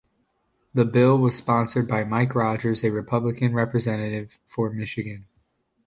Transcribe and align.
The 0.73 0.83
bill 0.83 1.19
was 1.19 1.37
sponsored 1.37 1.87
by 1.87 2.03
Mike 2.05 2.33
Rogers, 2.33 2.83
a 2.83 2.89
republican 2.89 3.53
representative 3.53 4.39
for 4.47 4.71
Michigan. 4.71 5.27